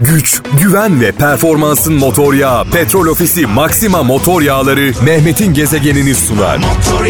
[0.00, 6.56] güç, güven ve performansın motor yağı Petrol Ofisi Maxima Motor Yağları Mehmet'in gezegenini sunar.
[6.56, 7.06] Motor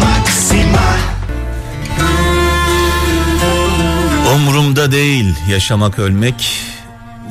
[0.00, 0.94] Maxima.
[4.34, 6.52] Umrumda değil yaşamak ölmek,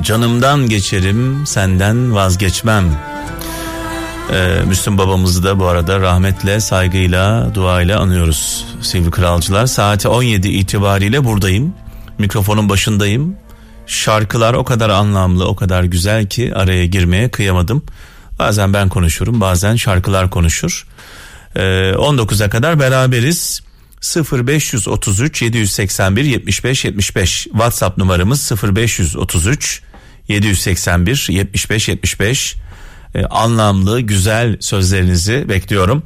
[0.01, 2.85] canımdan geçerim senden vazgeçmem.
[4.33, 9.65] Ee, Müslüm babamızı da bu arada rahmetle, saygıyla, duayla anıyoruz sevgili kralcılar.
[9.65, 11.73] Saati 17 itibariyle buradayım.
[12.17, 13.37] Mikrofonun başındayım.
[13.87, 17.83] Şarkılar o kadar anlamlı, o kadar güzel ki araya girmeye kıyamadım.
[18.39, 20.87] Bazen ben konuşurum, bazen şarkılar konuşur.
[21.55, 21.59] Ee,
[21.95, 23.61] 19'a kadar beraberiz.
[24.31, 29.81] 0533 781 75 75 WhatsApp numaramız 0533
[30.27, 32.55] 781 75 75
[33.15, 36.03] ee, anlamlı güzel sözlerinizi bekliyorum.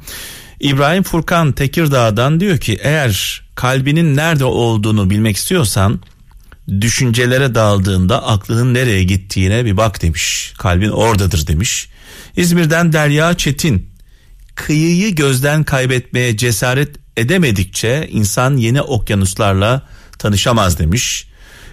[0.60, 6.00] İbrahim Furkan Tekirdağ'dan diyor ki eğer kalbinin nerede olduğunu bilmek istiyorsan
[6.80, 10.52] düşüncelere daldığında aklının nereye gittiğine bir bak demiş.
[10.58, 11.88] Kalbin oradadır demiş.
[12.36, 13.90] İzmir'den Derya Çetin
[14.54, 19.82] kıyıyı gözden kaybetmeye cesaret edemedikçe insan yeni okyanuslarla
[20.18, 21.28] tanışamaz demiş.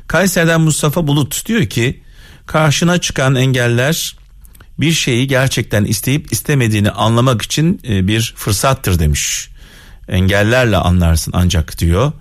[0.07, 2.03] Kayseri'den Mustafa Bulut diyor ki
[2.45, 4.15] karşına çıkan engeller
[4.79, 9.49] bir şeyi gerçekten isteyip istemediğini anlamak için e, bir fırsattır demiş.
[10.07, 12.11] Engellerle anlarsın ancak diyor.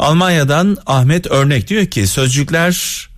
[0.00, 3.08] Almanya'dan Ahmet Örnek diyor ki sözcükler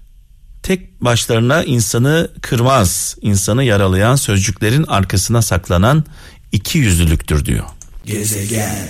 [0.62, 3.16] tek başlarına insanı kırmaz.
[3.20, 6.04] insanı yaralayan sözcüklerin arkasına saklanan
[6.52, 7.64] iki yüzlülüktür diyor.
[8.06, 8.88] Gezegen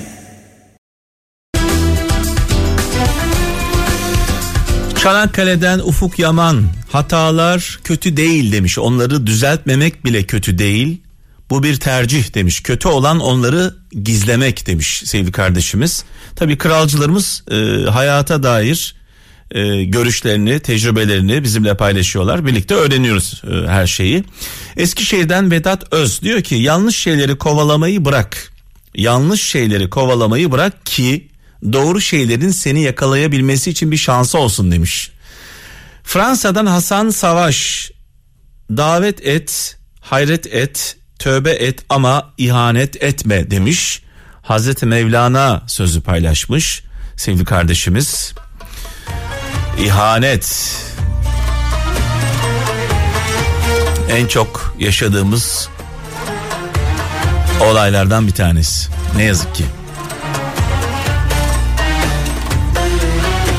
[5.03, 8.79] Çanakkale'den Ufuk Yaman hatalar kötü değil demiş.
[8.79, 11.01] Onları düzeltmemek bile kötü değil.
[11.53, 12.61] Bu bir tercih demiş.
[12.61, 16.05] Kötü olan onları gizlemek demiş sevgili kardeşimiz.
[16.37, 18.95] Tabii kralcılarımız e, hayata dair
[19.51, 22.47] e, görüşlerini, tecrübelerini bizimle paylaşıyorlar.
[22.47, 24.25] Birlikte öğreniyoruz e, her şeyi.
[24.77, 28.53] Eskişehir'den Vedat Öz diyor ki yanlış şeyleri kovalamayı bırak.
[28.95, 31.29] Yanlış şeyleri kovalamayı bırak ki
[31.73, 35.11] doğru şeylerin seni yakalayabilmesi için bir şansı olsun demiş.
[36.05, 37.91] Fransa'dan Hasan Savaş
[38.71, 44.03] davet et, hayret et, tövbe et ama ihanet etme demiş.
[44.43, 46.83] Hazreti Mevlana sözü paylaşmış
[47.17, 48.35] sevgili kardeşimiz.
[49.79, 50.77] İhanet
[54.11, 55.69] en çok yaşadığımız
[57.61, 58.91] olaylardan bir tanesi.
[59.17, 59.65] Ne yazık ki.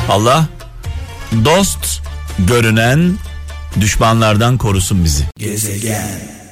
[0.09, 0.45] Allah
[1.45, 2.01] dost
[2.39, 3.17] görünen
[3.79, 5.23] düşmanlardan korusun bizi.
[5.37, 6.42] Gezegen.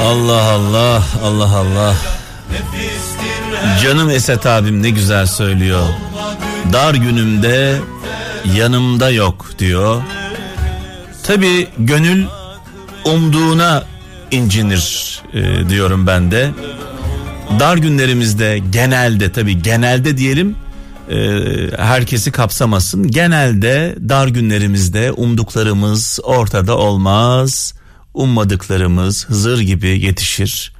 [0.00, 1.94] Allah Allah Allah Allah.
[3.82, 5.86] Canım Esat abim ne güzel söylüyor.
[6.72, 7.78] Dar günümde
[8.54, 10.02] yanımda yok diyor.
[11.22, 12.24] Tabi gönül
[13.04, 13.84] umduğuna
[14.30, 16.50] incinir e, diyorum ben de.
[17.60, 20.56] Dar günlerimizde genelde tabi genelde diyelim
[21.10, 21.16] e,
[21.76, 23.08] herkesi kapsamasın.
[23.08, 27.74] Genelde dar günlerimizde umduklarımız ortada olmaz.
[28.18, 30.72] Ummadıklarımız Hızır gibi yetişir.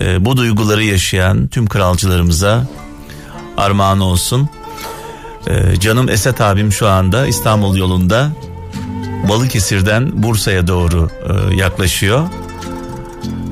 [0.00, 2.66] E, bu duyguları yaşayan tüm kralcılarımıza
[3.56, 4.48] armağan olsun.
[5.46, 8.30] E, canım Esat abim şu anda İstanbul yolunda
[9.28, 12.28] Balıkesir'den Bursa'ya doğru e, yaklaşıyor.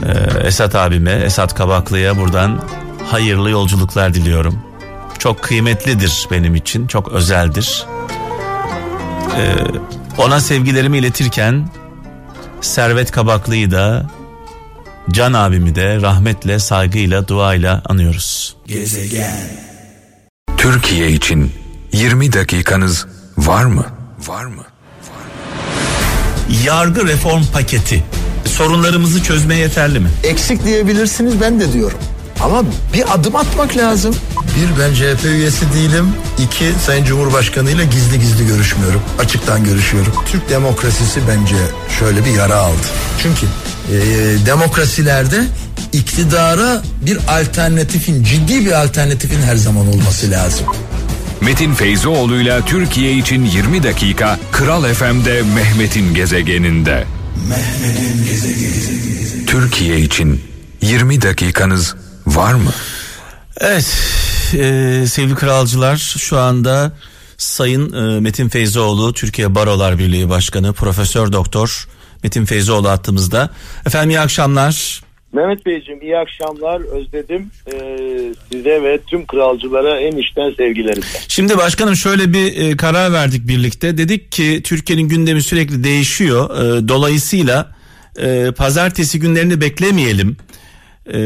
[0.06, 2.64] E, Esat abime, Esat Kabaklı'ya buradan
[3.10, 4.68] hayırlı yolculuklar diliyorum
[5.18, 7.86] çok kıymetlidir benim için çok özeldir.
[9.36, 9.54] Ee,
[10.18, 11.68] ona sevgilerimi iletirken
[12.60, 14.06] Servet Kabaklı'yı da
[15.10, 18.56] Can abimi de rahmetle, saygıyla, duayla anıyoruz.
[18.66, 19.36] Gezegen.
[20.56, 21.52] Türkiye için
[21.92, 23.06] 20 dakikanız
[23.38, 23.86] var mı?
[24.26, 24.64] Var mı?
[26.64, 28.04] Yargı reform paketi
[28.44, 30.08] sorunlarımızı çözmeye yeterli mi?
[30.25, 31.98] Eksik diyebilirsiniz ben de diyorum.
[32.41, 34.15] Ama bir adım atmak lazım.
[34.56, 36.09] Bir ben CHP üyesi değilim.
[36.38, 39.00] İki Sayın Cumhurbaşkanı ile gizli gizli görüşmüyorum.
[39.19, 40.12] Açıktan görüşüyorum.
[40.26, 41.56] Türk demokrasisi bence
[41.99, 42.87] şöyle bir yara aldı.
[43.23, 43.96] Çünkü e,
[44.46, 45.44] demokrasilerde
[45.93, 50.67] iktidara bir alternatifin ciddi bir alternatifin her zaman olması lazım.
[51.41, 57.05] Metin Feyzoğlu'yla Türkiye için 20 dakika Kral FM'de Mehmet'in gezegeninde.
[57.49, 59.46] Mehmet'in gezegeni.
[59.46, 60.41] Türkiye için
[60.82, 61.94] 20 dakikanız
[62.36, 62.72] var mı?
[63.60, 63.96] Evet
[64.54, 66.92] e, sevgili kralcılar şu anda
[67.36, 71.88] Sayın e, Metin Feyzoğlu Türkiye Barolar Birliği Başkanı Profesör Doktor
[72.22, 73.50] Metin Feyzoğlu attığımızda.
[73.86, 75.02] Efendim iyi akşamlar.
[75.32, 81.06] Mehmet Beyciğim iyi akşamlar özledim ee, size ve tüm kralcılara en içten sevgilerimle.
[81.28, 83.98] Şimdi başkanım şöyle bir e, karar verdik birlikte.
[83.98, 86.50] Dedik ki Türkiye'nin gündemi sürekli değişiyor.
[86.50, 87.72] E, dolayısıyla
[88.19, 90.36] e, pazartesi günlerini beklemeyelim.
[91.14, 91.20] E,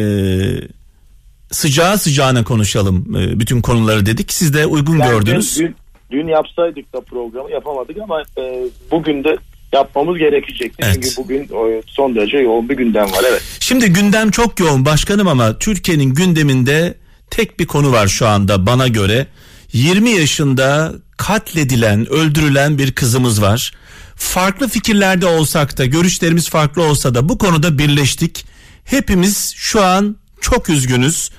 [1.52, 4.32] sıcağı sıcağına konuşalım e, bütün konuları dedik.
[4.32, 5.58] Siz de uygun Yani gördünüz.
[5.58, 5.76] Dün,
[6.10, 9.36] dün yapsaydık da programı yapamadık ama e, bugün de
[9.72, 10.82] yapmamız gerekecekti.
[10.86, 10.94] Evet.
[10.94, 11.48] Çünkü bugün
[11.86, 13.42] son derece yoğun bir gündem var evet.
[13.60, 16.94] Şimdi gündem çok yoğun başkanım ama Türkiye'nin gündeminde
[17.30, 19.26] tek bir konu var şu anda bana göre.
[19.72, 23.72] 20 yaşında katledilen, öldürülen bir kızımız var.
[24.16, 28.44] Farklı fikirlerde olsak da, görüşlerimiz farklı olsa da bu konuda birleştik.
[28.84, 31.30] Hepimiz şu an çok üzgünüz.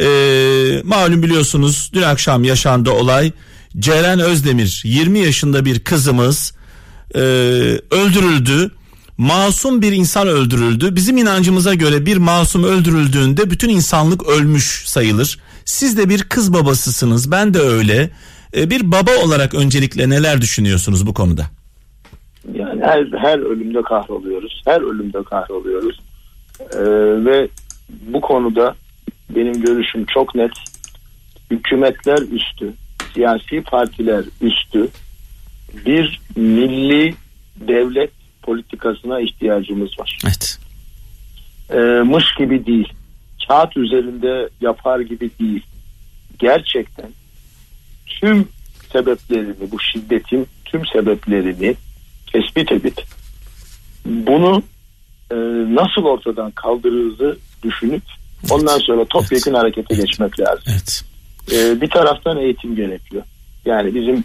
[0.00, 3.32] Ee, malum biliyorsunuz dün akşam yaşandı olay.
[3.78, 6.54] Ceren Özdemir 20 yaşında bir kızımız
[7.14, 7.20] e,
[7.90, 8.70] öldürüldü.
[9.18, 10.96] Masum bir insan öldürüldü.
[10.96, 15.38] Bizim inancımıza göre bir masum öldürüldüğünde bütün insanlık ölmüş sayılır.
[15.64, 17.30] Siz de bir kız babasısınız.
[17.30, 18.10] Ben de öyle.
[18.56, 21.46] E, bir baba olarak öncelikle neler düşünüyorsunuz bu konuda?
[22.54, 24.62] Yani her, her ölümde kahroluyoruz.
[24.64, 26.00] Her ölümde kahroluyoruz.
[26.60, 26.78] Ee,
[27.24, 27.48] ve
[27.90, 28.74] bu konuda
[29.36, 30.50] benim görüşüm çok net.
[31.50, 32.72] Hükümetler üstü,
[33.14, 34.88] siyasi partiler üstü
[35.86, 37.14] bir milli
[37.56, 38.10] devlet
[38.42, 40.18] politikasına ihtiyacımız var.
[40.24, 40.58] Evet.
[41.70, 42.92] Ee, mış gibi değil.
[43.48, 45.62] Kağıt üzerinde yapar gibi değil.
[46.38, 47.10] Gerçekten
[48.06, 48.48] tüm
[48.92, 51.74] sebeplerini, bu şiddetin tüm sebeplerini
[52.32, 53.02] tespit edip
[54.04, 54.62] bunu
[55.30, 55.36] e,
[55.74, 58.02] nasıl ortadan kaldırırızı düşünüp
[58.50, 60.64] ondan sonra topyekun harekete geçmek lazım.
[60.66, 61.04] Evet.
[61.52, 63.22] E, bir taraftan eğitim gerekiyor.
[63.64, 64.24] Yani bizim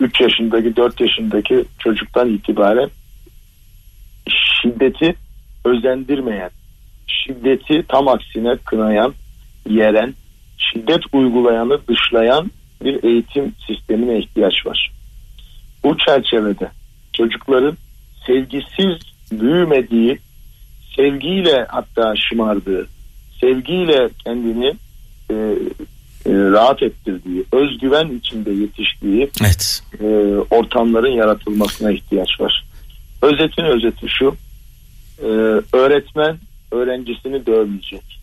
[0.00, 2.90] 3 yaşındaki 4 yaşındaki çocuktan itibaren
[4.28, 5.14] şiddeti
[5.64, 6.50] özendirmeyen,
[7.06, 9.14] şiddeti tam aksine kınayan,
[9.68, 10.14] yeren,
[10.58, 12.50] şiddet uygulayanı dışlayan
[12.84, 14.92] bir eğitim sistemine ihtiyaç var.
[15.84, 16.70] Bu çerçevede
[17.12, 17.76] çocukların
[18.26, 18.98] sevgisiz
[19.32, 20.18] büyümediği,
[20.96, 22.86] sevgiyle hatta şımardığı,
[23.42, 24.66] sevgiyle kendini
[25.30, 25.34] e,
[26.26, 29.82] e, rahat ettirdiği, özgüven içinde yetiştiği Evet.
[30.00, 30.06] e,
[30.50, 32.64] ortamların yaratılmasına ihtiyaç var.
[33.22, 34.36] Özetin özeti şu,
[35.18, 35.26] e,
[35.76, 36.38] öğretmen
[36.72, 38.20] öğrencisini dövmeyecek,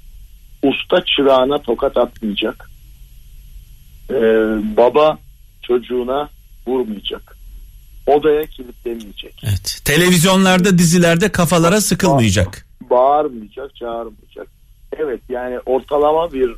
[0.64, 2.70] usta çırağına tokat atmayacak,
[4.10, 4.16] e,
[4.78, 5.18] baba
[5.62, 6.30] çocuğuna
[6.68, 7.38] vurmayacak,
[8.08, 9.82] odaya kilitlemeyecek, Evet.
[9.86, 12.66] Televizyonlarda, dizilerde kafalara sıkılmayacak.
[12.90, 14.59] bağırmayacak, çağırmayacak.
[14.98, 16.50] Evet yani ortalama bir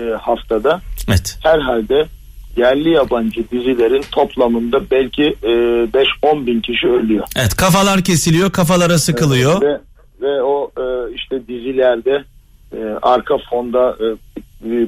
[0.00, 1.38] e, haftada Evet.
[1.42, 2.06] herhalde
[2.56, 5.48] yerli yabancı dizilerin toplamında belki e,
[6.22, 7.26] 5-10 bin kişi ölüyor.
[7.36, 7.56] Evet.
[7.56, 9.62] Kafalar kesiliyor, kafalara sıkılıyor.
[9.62, 9.80] Ve,
[10.20, 12.24] ve o e, işte dizilerde
[12.72, 14.16] e, arka fonda e,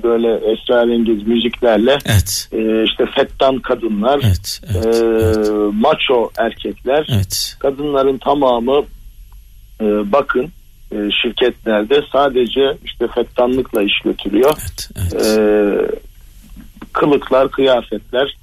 [0.03, 2.49] böyle esrarengiz müziklerle Evet.
[2.53, 4.61] e, işte fettan kadınlar, Evet.
[4.75, 4.87] Evet.
[4.87, 5.51] e, Evet.
[5.73, 7.57] maço erkekler, Evet.
[7.61, 8.83] kadınların tamamı
[9.81, 10.51] e, bakın
[10.93, 14.53] e, şirketlerde sadece işte fettanlıkla iş götürüyor.
[14.59, 14.91] Evet.
[15.15, 15.39] evet.
[15.39, 15.97] Ee,
[16.93, 18.37] kılıklar, kıyafetler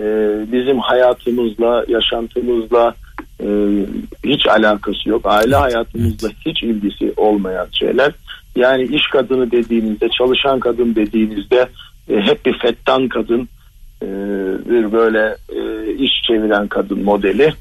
[0.00, 0.04] e,
[0.52, 2.94] bizim hayatımızla, yaşantımızla
[3.40, 3.46] e,
[4.24, 5.22] hiç alakası yok.
[5.24, 8.12] Aile hayatımızla hiç ilgisi olmayan şeyler.
[8.56, 11.68] Yani iş kadını dediğinizde, çalışan kadın dediğinizde
[12.08, 13.48] e, hep bir fettan kadın,
[14.02, 14.06] e,
[14.68, 17.52] bir böyle e, iş çeviren kadın modeli.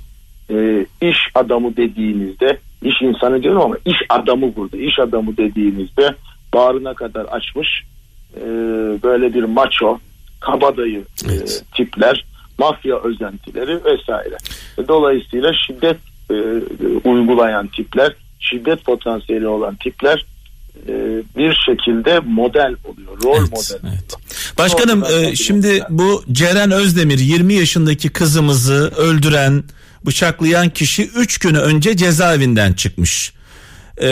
[0.52, 4.78] E, iş adamı dediğinizde, iş insanı diyorum ama iş adamı burada.
[4.78, 6.16] İş adamı dediğinizde
[6.54, 7.68] bağrına kadar açmış
[8.38, 8.44] e,
[9.04, 10.00] böyle bir maço,
[10.40, 11.64] kabadayı e, Evet.
[11.76, 12.26] tipler,
[12.60, 14.38] mafya özentileri vesaire.
[14.88, 15.98] Dolayısıyla şiddet
[16.32, 16.36] e,
[17.10, 20.26] uygulayan tipler, şiddet potansiyeli olan tipler
[20.88, 20.94] e,
[21.38, 23.90] bir şekilde model oluyor, rol Evet, model.
[23.94, 24.16] evet.
[24.58, 29.64] Başkanım e, şimdi bu Ceren Özdemir 20 yaşındaki kızımızı öldüren,
[30.06, 33.34] bıçaklayan kişi 3 gün önce cezaevinden çıkmış.
[34.02, 34.08] E,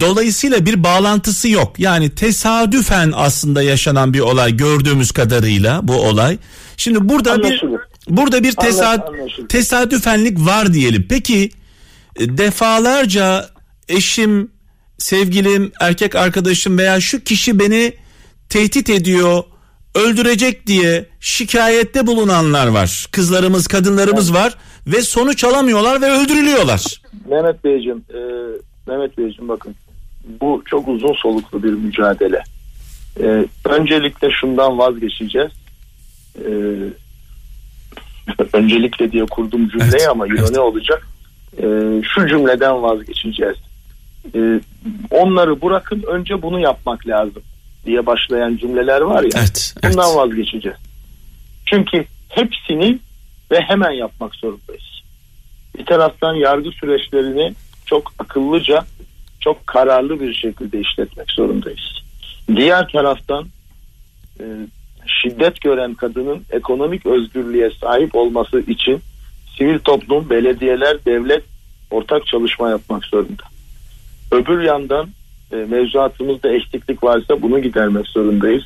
[0.00, 1.80] dolayısıyla bir bağlantısı yok.
[1.80, 6.38] Yani tesadüfen aslında yaşanan bir olay gördüğümüz kadarıyla bu olay.
[6.76, 7.80] Şimdi burada bir Anlaşılır.
[8.08, 9.48] burada bir tesad anlaşılır.
[9.48, 11.06] tesadüfenlik var diyelim.
[11.08, 11.50] Peki
[12.16, 13.50] e, defalarca
[13.88, 14.50] eşim,
[14.98, 17.92] sevgilim, erkek arkadaşım veya şu kişi beni
[18.48, 19.44] tehdit ediyor,
[19.94, 23.08] öldürecek diye şikayette bulunanlar var.
[23.12, 24.54] Kızlarımız, kadınlarımız var
[24.86, 26.84] ve sonuç alamıyorlar ve öldürülüyorlar.
[27.28, 28.18] Mehmet Beyciğim, e,
[28.86, 29.74] Mehmet Beyciğim bakın
[30.40, 32.42] bu çok uzun soluklu bir mücadele.
[33.20, 35.52] E, öncelikle şundan vazgeçeceğiz.
[36.38, 36.50] E,
[38.52, 40.50] öncelikle diye kurduğum cümleyi Evet, ama evet.
[40.50, 41.06] ne olacak?
[41.58, 41.64] E,
[42.14, 43.56] şu cümleden vazgeçeceğiz.
[44.34, 44.60] e,
[45.10, 47.42] onları bırakın önce bunu yapmak lazım
[47.86, 49.30] diye başlayan cümleler var ya.
[49.36, 50.16] Evet, bundan evet.
[50.16, 50.78] vazgeçeceğiz.
[51.66, 52.98] Çünkü hepsini
[53.50, 55.02] ve hemen yapmak zorundayız.
[55.78, 57.54] Bir taraftan yargı süreçlerini
[57.86, 58.84] çok akıllıca,
[59.40, 62.02] çok kararlı bir şekilde işletmek zorundayız.
[62.56, 63.46] Diğer taraftan
[64.40, 64.44] e,
[65.06, 69.00] şiddet gören kadının ekonomik özgürlüğe sahip olması için
[69.58, 71.44] sivil toplum, belediyeler, devlet
[71.90, 73.42] ortak çalışma yapmak zorunda.
[74.32, 75.08] Öbür yandan
[75.52, 78.64] e, mevzuatımızda eksiklik varsa bunu gidermek zorundayız.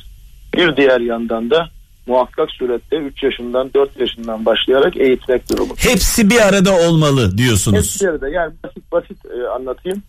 [0.55, 1.69] Bir diğer yandan da
[2.11, 5.73] muhakkak surette 3 yaşından 4 yaşından başlayarak eğitmek durumu.
[5.77, 7.77] Hepsi bir arada olmalı diyorsunuz.
[7.77, 10.03] Hepsi bir arada yani basit basit e, anlatayım.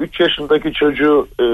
[0.00, 1.44] 3 yaşındaki çocuğu e,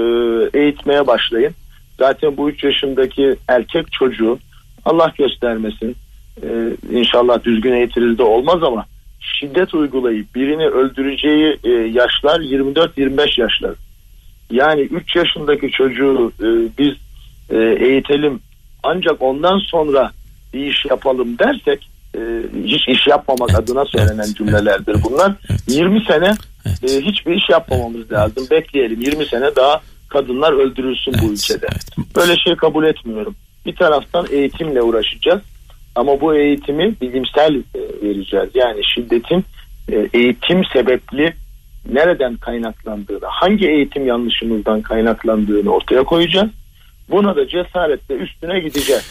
[0.59, 1.53] eğitmeye başlayın.
[1.99, 4.39] Zaten bu 3 yaşındaki erkek çocuğu
[4.85, 5.95] Allah göstermesin
[6.43, 6.47] e,
[6.91, 8.85] inşallah düzgün eğitildi olmaz ama
[9.19, 13.75] şiddet uygulayıp birini öldüreceği e, yaşlar 24-25 yaşlar.
[14.51, 16.47] Yani 3 yaşındaki çocuğu e,
[16.77, 16.93] biz
[17.49, 18.39] e, eğitelim
[18.83, 20.11] ancak ondan sonra
[20.53, 22.19] bir iş yapalım dersek e,
[22.65, 25.33] hiç iş yapmamak Evet, adına söylenen evet, cümlelerdir evet, bunlar.
[25.49, 25.61] evet.
[25.67, 26.31] 20 sene
[26.65, 26.83] Evet.
[26.91, 28.47] e, hiçbir iş yapmamamız lazım.
[28.51, 31.67] Bekleyelim 20 sene daha kadınlar öldürülsün bu Evet, ülkede.
[31.71, 32.15] evet.
[32.15, 33.35] Böyle şey kabul etmiyorum.
[33.65, 35.41] Bir taraftan eğitimle uğraşacağız
[35.95, 38.49] ama bu eğitimi bilimsel e, vereceğiz.
[38.53, 39.45] Yani şiddetin
[39.91, 41.33] e, eğitim sebepli
[41.91, 46.49] nereden kaynaklandığını, hangi eğitim yanlışımızdan kaynaklandığını ortaya koyacağız.
[47.09, 49.03] Buna da cesaretle üstüne gideceğiz.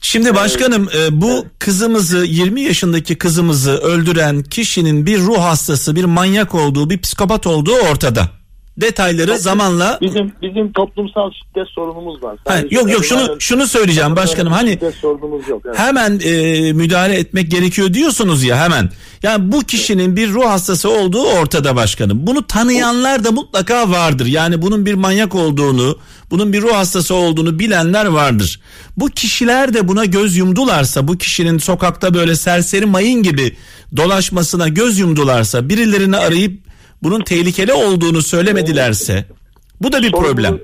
[0.00, 6.54] Şimdi başkanım e, bu kızımızı 20 yaşındaki kızımızı öldüren kişinin bir ruh hastası, bir manyak
[6.54, 8.30] olduğu, bir psikopat olduğu ortada.
[8.80, 12.36] Detayları zamanla Bizim bizim toplumsal şiddet sorunumuz var.
[12.44, 15.62] Ha, Sadece yok yok şunu şunu söyleyeceğim başkanım hani sorunumuz yok.
[15.66, 15.78] Evet.
[15.78, 18.90] hemen e, müdahale etmek gerekiyor diyorsunuz ya hemen.
[19.22, 22.26] Yani bu kişinin bir ruh hastası olduğu ortada başkanım.
[22.26, 24.26] Bunu tanıyanlar da mutlaka vardır.
[24.26, 25.98] Yani bunun bir manyak olduğunu,
[26.30, 28.60] bunun bir ruh hastası olduğunu bilenler vardır.
[28.96, 33.56] Bu kişiler de buna göz yumdularsa, bu kişinin sokakta böyle serseri mayın gibi
[33.96, 36.65] dolaşmasına göz yumdularsa, birilerini arayıp
[37.02, 39.24] bunun tehlikeli olduğunu söylemedilerse
[39.82, 40.58] bu da bir Sorumlu- problem.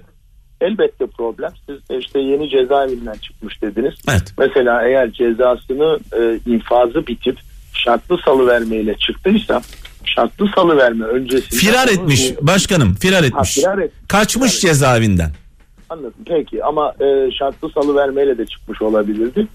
[0.61, 1.51] Elbette problem.
[1.67, 3.95] Siz işte yeni cezaevinden çıkmış dediniz.
[4.11, 4.35] Evet.
[4.39, 7.39] Mesela eğer cezasını e, infazı bitip
[7.75, 9.61] şartlı salıvermeyle çıktıysa
[10.05, 13.55] şartlı salıverme öncesinde Firar etmiş başkanım firar etmiş.
[13.55, 15.31] firar et- Kaçmış firar cezaevinden.
[15.91, 19.47] Anladım peki ama e, şartlı salıvermeyle de çıkmış olabilirdi.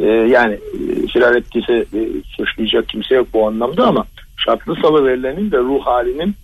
[0.00, 2.00] E, yani e, firar ettiyse e,
[2.36, 4.04] suçlayacak kimse yok bu anlamda ama
[4.36, 6.34] şartlı salıverilenin de ruh halinin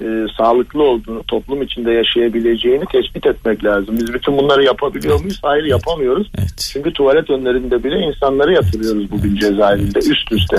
[0.00, 3.96] e, sağlıklı olduğunu, toplum içinde yaşayabileceğini tespit etmek lazım.
[3.96, 5.40] Biz bütün bunları yapabiliyor muyuz?
[5.42, 6.30] Hayır yapamıyoruz.
[6.38, 6.70] Evet.
[6.72, 10.56] Çünkü tuvalet önlerinde bile insanları yatırıyoruz bugün cezaevinde üst üste.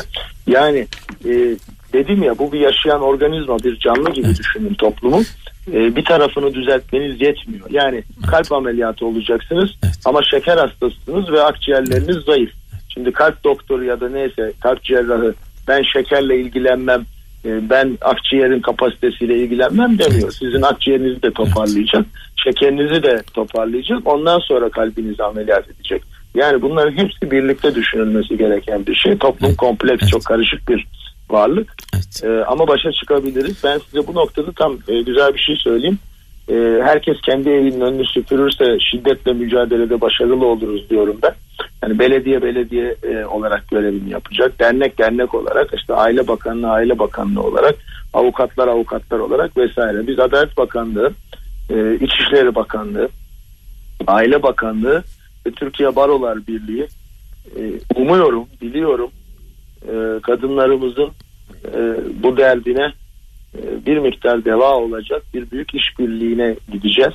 [0.48, 0.88] Yani
[1.25, 1.55] e,
[1.93, 5.22] dedim ya bu bir yaşayan organizma, bir canlı gibi düşünün toplumu.
[5.74, 7.65] E, bir tarafını düzeltmeniz yetmiyor.
[7.69, 10.00] Yani kalp ameliyatı olacaksınız Evet.
[10.05, 12.51] ama şeker hastasınız ve akciğerleriniz zayıf.
[12.93, 15.34] Şimdi kalp doktoru ya da neyse kalp cerrahı
[15.69, 17.05] ben şekerle ilgilenmem
[17.45, 20.31] e, ben akciğerin kapasitesiyle ilgilenmem demiyor.
[20.31, 22.05] Sizin akciğerinizi de toparlayacak.
[22.35, 23.99] Şekerinizi de toparlayacak.
[24.05, 26.01] Ondan sonra kalbinizi ameliyat edecek.
[26.35, 29.17] Yani bunların hepsi birlikte düşünülmesi gereken bir şey.
[29.17, 30.88] Toplum kompleks, çok karışık bir
[31.29, 31.73] varlık.
[31.95, 32.21] Evet.
[32.23, 33.63] Ee, ama başa çıkabiliriz.
[33.63, 35.99] Ben size bu noktada tam e, güzel bir şey söyleyeyim.
[36.49, 41.33] Ee, herkes kendi evinin önünü süpürürse şiddetle mücadelede başarılı oluruz diyorum ben.
[41.84, 44.60] Yani belediye belediye e, olarak görevini yapacak.
[44.60, 47.75] Dernek dernek olarak işte aile bakanlığı aile bakanlığı olarak
[48.13, 50.08] avukatlar avukatlar olarak vesaire.
[50.08, 51.13] Biz Adalet Bakanlığı,
[51.70, 53.10] e, İçişleri Bakanlığı,
[54.08, 55.04] Aile Bakanlığı
[55.48, 56.88] ve Türkiye Barolar Birliği
[57.58, 57.62] e,
[57.96, 59.10] umuyorum, biliyorum
[59.88, 61.10] e, kadınlarımızın
[61.75, 61.80] e,
[62.24, 62.94] bu derdine
[63.58, 67.13] e, bir miktar deva olacak bir büyük işbirliğine gideceğiz.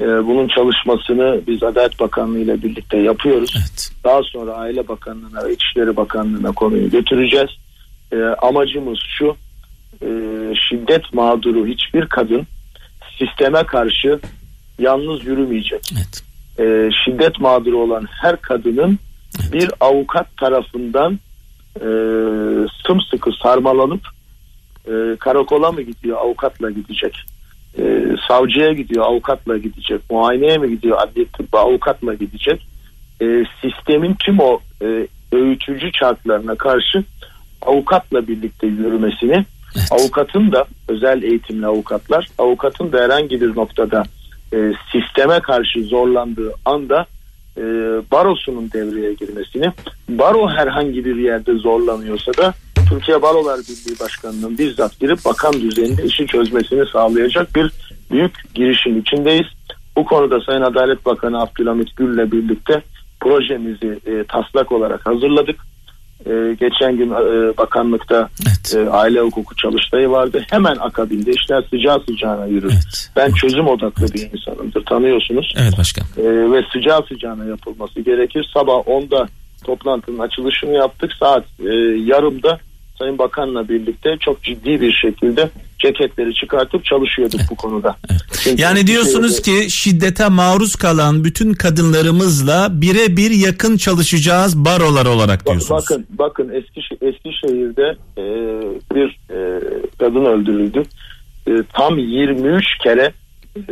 [0.00, 3.54] E, bunun çalışmasını biz Adalet Bakanlığı ile birlikte yapıyoruz.
[3.58, 3.90] Evet.
[4.04, 7.50] Daha sonra Aile Bakanlığı'na ve İçişleri Bakanlığı'na konuyu götüreceğiz.
[8.12, 9.36] E, amacımız şu
[10.02, 10.08] e,
[10.68, 12.46] şiddet mağduru hiçbir kadın
[13.18, 14.20] sisteme karşı
[14.78, 15.90] yalnız yürümeyecek.
[15.92, 16.22] Evet.
[16.58, 18.98] E, şiddet mağduru olan her kadının
[19.52, 21.18] bir avukat tarafından
[21.76, 21.88] e,
[22.86, 24.00] sımsıkı sarmalanıp
[24.86, 27.24] e, karakola mı gidiyor avukatla gidecek
[27.78, 32.66] e, savcıya gidiyor avukatla gidecek muayeneye mi gidiyor adli tıbba avukatla gidecek
[33.22, 37.04] e, sistemin tüm o e, öğütücü çarklarına karşı
[37.62, 39.44] avukatla birlikte yürümesini
[39.76, 39.92] Evet.
[39.92, 44.02] avukatın da özel eğitimli avukatlar avukatın da herhangi bir noktada
[44.52, 47.06] e, sisteme karşı zorlandığı anda
[47.56, 47.62] e,
[48.12, 49.72] barosunun devreye girmesini
[50.08, 52.54] baro herhangi bir yerde zorlanıyorsa da
[52.88, 57.72] Türkiye Barolar Birliği Başkanı'nın bizzat girip bakan düzeyinde işi çözmesini sağlayacak bir
[58.10, 59.46] büyük girişim içindeyiz.
[59.96, 62.82] Bu konuda Sayın Adalet Bakanı Abdülhamit Gül'le birlikte
[63.20, 65.56] projemizi e, taslak olarak hazırladık.
[66.26, 68.74] E, geçen gün e, bakanlıkta Evet.
[68.76, 70.44] e, aile hukuku çalıştayı vardı.
[70.50, 72.72] Hemen akabinde işler sıcağı sıcağına yürür.
[72.72, 73.10] Evet.
[73.16, 75.54] Ben çözüm odaklı bir insanımdır tanıyorsunuz.
[75.58, 76.04] Evet başkan.
[76.16, 78.50] E, ve sıcağı sıcağına yapılması gerekir.
[78.54, 79.28] Sabah 10'da
[79.64, 81.12] toplantının açılışını yaptık.
[81.20, 81.72] Saat e,
[82.04, 82.58] yarımda
[82.98, 87.96] Sayın Bakan'la birlikte çok ciddi bir şekilde ceketleri çıkartıp çalışıyorduk bu konuda.
[88.42, 95.82] Çünkü Yani diyorsunuz ki şiddete maruz kalan bütün kadınlarımızla birebir yakın çalışacağız barolar olarak diyorsunuz.
[95.82, 98.24] Bakın bakın Eskiş Eskişehir'de e,
[98.94, 99.60] bir e,
[99.98, 100.82] kadın öldürüldü.
[101.46, 103.12] E, tam 23 kere
[103.56, 103.62] e,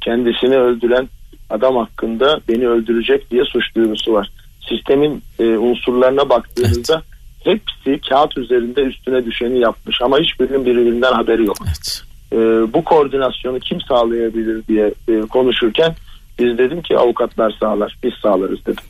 [0.00, 1.08] kendisini öldüren
[1.50, 4.30] adam hakkında beni öldürecek diye suç duyurusu var.
[4.68, 7.02] Sistemin e, unsurlarına baktığınızda
[7.46, 11.56] hepsi kağıt üzerinde üstüne düşeni yapmış ama hiçbirinin birbirinden haberi yok.
[11.66, 12.02] Evet.
[12.32, 12.36] E,
[12.72, 15.94] bu koordinasyonu kim sağlayabilir diye e, konuşurken
[16.38, 18.84] biz dedim ki avukatlar sağlar biz sağlarız dedim.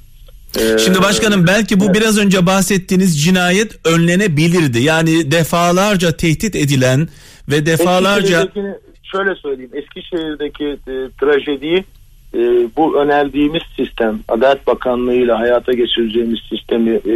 [0.60, 1.94] E, Şimdi başkanım belki bu evet.
[1.94, 4.82] biraz önce bahsettiğiniz cinayet önlenebilirdi.
[4.82, 7.08] Yani defalarca tehdit edilen
[7.48, 8.48] ve defalarca
[9.02, 9.70] şöyle söyleyeyim.
[9.74, 11.84] Eskişehir'deki e, trajediyi
[12.34, 12.38] e,
[12.76, 17.14] bu önerdiğimiz sistem Adalet Bakanlığı ile hayata geçireceğimiz sistemi e,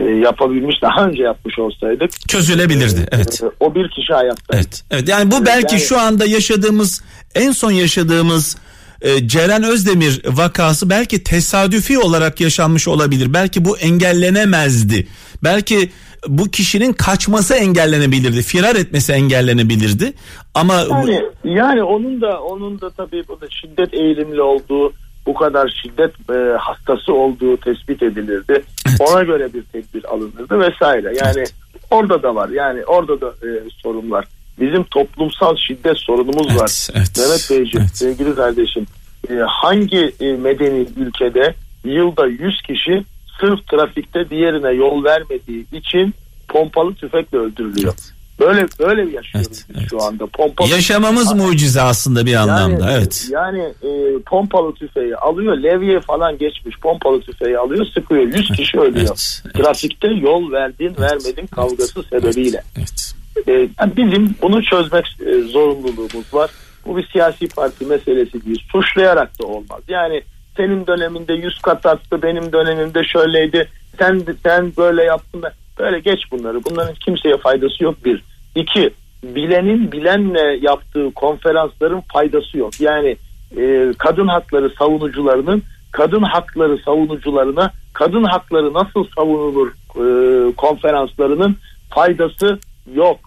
[0.00, 3.08] yapabilmiş daha önce yapmış olsaydık çözülebilirdi.
[3.12, 3.42] Evet.
[3.42, 4.56] e, o bir kişi hayatta.
[4.56, 4.82] Evet.
[4.90, 5.08] Evet.
[5.08, 7.02] Yani bu belki Yani- şu anda yaşadığımız
[7.34, 8.56] en son yaşadığımız
[9.02, 13.34] e, Ceren Özdemir vakası belki tesadüfi olarak yaşanmış olabilir.
[13.34, 15.06] Belki bu engellenemezdi.
[15.44, 15.90] Belki
[16.28, 18.42] bu kişinin kaçması engellenebilirdi.
[18.42, 20.12] Firar etmesi engellenebilirdi.
[20.54, 24.92] Ama Yani yani onun da onun da tabii bu da şiddet eğilimli olduğu
[25.26, 28.62] bu kadar şiddet e, hastası olduğu tespit edilirdi.
[29.00, 31.12] Ona göre bir tedbir alınırdı vesaire.
[31.24, 31.44] Yani
[31.90, 32.48] orada da var.
[32.48, 33.48] Yani orada da e,
[33.82, 34.24] sorun var.
[34.60, 36.88] Bizim toplumsal şiddet sorunumuz Evet, var.
[36.94, 37.96] evet, Mehmet Beyciğim, evet.
[37.96, 38.86] sevgili kardeşim,
[39.30, 41.54] e, hangi e, medeni ülkede
[41.84, 43.04] yılda 100 kişi
[43.40, 46.14] sırf trafikte diğerine yol vermediği için
[46.48, 47.94] pompalı tüfekle öldürülüyor.
[48.40, 49.86] Böyle böyle yaşıyoruz Evet, evet.
[49.90, 50.26] şu anda.
[50.26, 52.84] Pompalı yaşamamız mucize aslında bir anlamda.
[52.84, 53.28] yani, Evet.
[53.30, 58.22] Yani e, pompalı tüfeği alıyor, levye falan geçmiş pompalı tüfeği alıyor, sıkıyor.
[58.22, 59.06] 100 kişi ölüyor.
[59.06, 59.54] Evet, evet.
[59.54, 62.62] Trafikte yol verdin, vermedin kavgası sebebiyle.
[62.78, 63.14] Evet.
[63.48, 66.50] E, yani bizim bunu çözmek e, zorunluluğumuz var.
[66.86, 68.62] Bu bir siyasi parti meselesi değil.
[68.72, 69.80] Suçlayarak da olmaz.
[69.88, 70.22] Yani
[70.56, 73.68] senin döneminde 100 kat arttı, benim dönemimde şöyleydi.
[73.98, 76.64] Sen sen böyle yaptın da böyle geç bunları.
[76.64, 78.22] Bunların kimseye faydası yok bir.
[78.54, 78.90] İki,
[79.22, 82.80] bilenin bilenle yaptığı konferansların faydası yok.
[82.80, 83.16] Yani
[83.56, 85.62] e, kadın hakları savunucularının
[85.92, 90.06] kadın hakları savunucularına kadın hakları nasıl savunulur e,
[90.52, 91.56] konferanslarının
[91.90, 92.58] faydası
[92.94, 93.20] yok.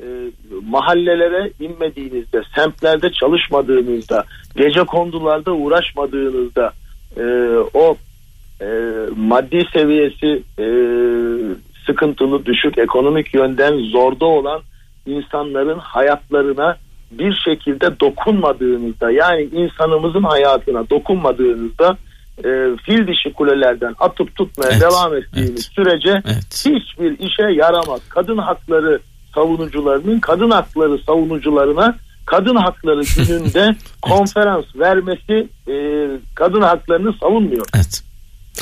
[0.00, 0.06] E,
[0.66, 4.24] mahallelere inmediğinizde, semtlerde çalışmadığınızda,
[4.56, 6.72] gece kondularda uğraşmadığınızda
[7.16, 7.24] e,
[7.74, 7.96] o
[8.60, 8.66] e,
[9.16, 10.66] maddi seviyesi e,
[11.86, 14.60] sıkıntılı, düşük, ekonomik yönden zorda olan
[15.06, 16.76] insanların hayatlarına
[17.10, 21.96] bir şekilde dokunmadığınızda yani insanımızın hayatına dokunmadığınızda
[22.38, 22.50] e,
[22.84, 25.70] fil dişi kulelerden atıp tutmaya Evet, devam ettiğiniz evet.
[25.74, 26.64] sürece Evet.
[26.66, 28.00] hiçbir işe yaramaz.
[28.08, 29.00] Kadın hakları
[29.34, 35.74] savunucularının kadın hakları savunucularına kadın hakları gününde konferans vermesi e,
[36.34, 37.66] kadın haklarını savunmuyor.
[37.74, 38.11] Evet.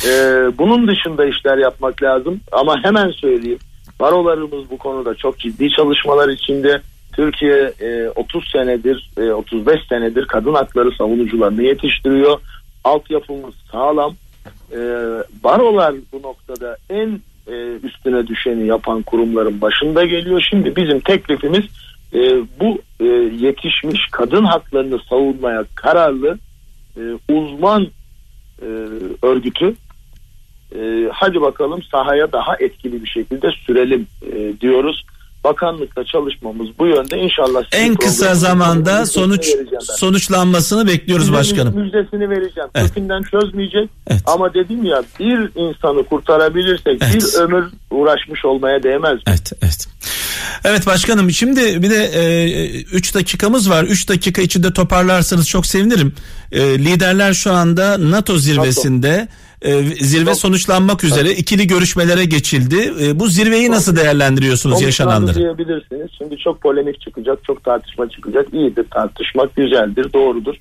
[0.07, 0.11] E,
[0.59, 3.59] bunun dışında işler yapmak lazım ama hemen söyleyeyim
[4.00, 6.81] barolarımız bu konuda çok ciddi çalışmalar içinde.
[7.12, 12.40] Türkiye e, 30 senedir, e, 35 senedir kadın hakları savunucularını yetiştiriyor.
[12.85, 14.14] Altyapımız sağlam.
[14.72, 14.79] E,
[15.44, 20.46] barolar bu noktada en e, üstüne düşeni yapan kurumların başında geliyor.
[20.50, 21.64] Şimdi bizim teklifimiz
[22.14, 22.18] e,
[22.61, 23.05] bu e,
[23.46, 26.38] yetişmiş kadın haklarını savunmaya kararlı
[26.96, 27.00] e,
[27.35, 27.87] uzman
[28.62, 28.66] e,
[29.23, 29.75] örgütü
[30.75, 35.05] e, hadi bakalım sahaya daha etkili bir şekilde sürelim e, diyoruz.
[35.44, 37.62] Bakanlıkta çalışmamız bu yönde inşallah.
[37.73, 39.49] En kısa zamanda müjdesini sonuç
[39.81, 41.77] sonuçlanmasını bekliyoruz Müjde- başkanım.
[41.77, 42.68] Müjdesini vereceğim.
[42.75, 42.88] Evet.
[42.88, 43.90] Kökünden çözmeyecek.
[44.11, 44.23] Evet.
[44.27, 47.14] Ama dedim ya bir insanı kurtarabilirsek Evet.
[47.14, 49.18] bir ömür uğraşmış olmaya değmez.
[49.27, 49.88] Evet, evet.
[50.64, 53.85] Evet başkanım şimdi bir de 3 dakikamız var.
[53.85, 56.12] 3 dakika içinde toparlarsanız çok sevinirim.
[56.53, 59.29] E, liderler şu anda NATO zirvesinde
[59.62, 62.92] e, zirve sonuçlanmak üzere ikili görüşmelere geçildi.
[63.03, 65.38] E, bu zirveyi nasıl değerlendiriyorsunuz yaşananları?
[65.38, 66.11] diyebilirsiniz.
[66.18, 68.46] Şimdi çok polemik çıkacak, çok tartışma çıkacak.
[68.53, 70.55] İyidir tartışmak, güzeldir, doğrudur.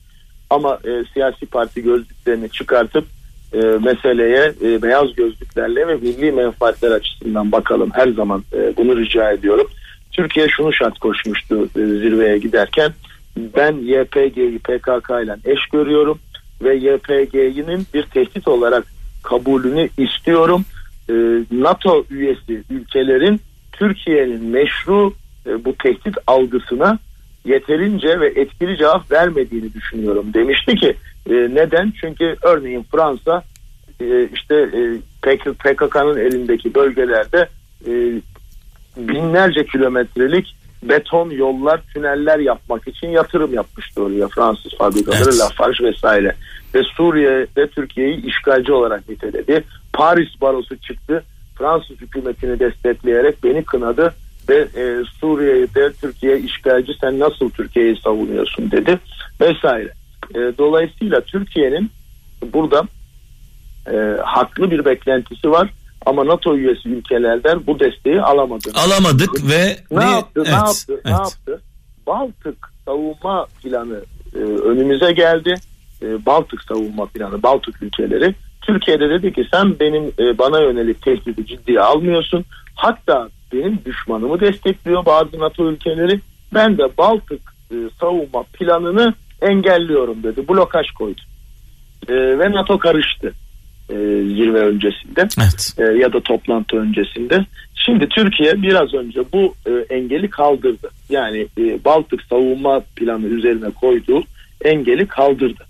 [0.50, 3.06] Ama e, siyasi parti gözlüklerini çıkartıp
[3.54, 7.90] e, meseleye e, beyaz gözlüklerle ve milli menfaatler açısından bakalım.
[7.94, 9.68] Her zaman e, bunu rica ediyorum.
[10.12, 12.92] Türkiye şunu şart koşmuştu e, zirveye giderken.
[13.38, 16.20] Ben YPG'yi PKK ile eş görüyorum
[16.62, 18.84] ve YPG'nin bir tehdit olarak
[19.24, 20.66] kabulünü istiyorum.
[21.10, 21.14] E,
[21.52, 25.14] NATO üyesi ülkelerin Türkiye'nin meşru
[25.48, 27.00] e, bu tehdit algısına
[27.46, 30.96] yeterince ve etkili cevap vermediğini düşünüyorum demişti ki
[31.30, 31.94] e, neden?
[32.02, 33.44] Çünkü örneğin Fransa
[34.00, 34.82] e, işte e,
[35.22, 37.50] PKK'nın elindeki bölgelerde
[37.88, 37.92] e,
[38.98, 45.40] binlerce kilometrelik beton yollar, tüneller yapmak için yatırım yapmıştı oraya Fransız fabrikaları, evet.
[45.40, 46.36] Lafarge vesaire.
[46.76, 49.64] Ve Suriye'de Türkiye'yi işgalci olarak niteledi.
[49.94, 51.24] Paris barosu çıktı.
[51.58, 54.14] Fransız hükümetini destekleyerek beni kınadı
[54.50, 59.00] ve e, Suriye'de Türkiye işgalci sen nasıl Türkiye'yi savunuyorsun dedi
[59.42, 59.99] vesaire.
[60.36, 61.92] E, dolayısıyla Türkiye'nin
[62.54, 62.84] burada
[63.92, 65.70] e, haklı bir beklentisi var
[66.06, 68.72] ama NATO üyesi ülkelerden bu desteği alamadı.
[68.76, 70.44] Alamadık ve ne, ne yaptı?
[70.46, 70.94] Evet, ne yaptı?
[70.94, 71.06] Evet.
[71.06, 71.62] Ne yaptı?
[72.08, 74.02] Baltık savunma planı
[74.36, 75.54] e, önümüze geldi.
[76.02, 78.36] E, Baltık savunma planı, Baltık ülkeleri.
[78.62, 82.46] Türkiye'de dedi ki sen benim e, bana yönelik tehdidi ciddiye almıyorsun.
[82.76, 86.22] Hatta benim düşmanımı destekliyor bazı NATO ülkeleri.
[86.54, 90.48] Ben de Baltık e, savunma planını engelliyorum dedi.
[90.48, 91.22] Blokaj koydu.
[92.08, 93.34] E, ve NATO karıştı
[93.90, 95.74] e, zirve öncesinde evet.
[95.78, 97.46] e, ya da toplantı öncesinde.
[97.86, 100.90] Şimdi Türkiye biraz önce bu e, engeli kaldırdı.
[101.10, 104.24] Yani e, Baltık savunma planı üzerine koyduğu
[104.66, 105.64] engeli kaldırdı.